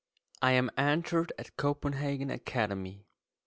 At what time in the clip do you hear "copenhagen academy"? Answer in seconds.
1.57-3.05